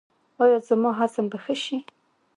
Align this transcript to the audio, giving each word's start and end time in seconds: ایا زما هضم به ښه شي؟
ایا 0.43 0.57
زما 0.67 0.91
هضم 0.99 1.25
به 1.31 1.37
ښه 1.43 1.55
شي؟ 1.63 1.77